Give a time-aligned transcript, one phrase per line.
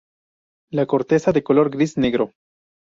[0.71, 2.31] La corteza de color gris negro.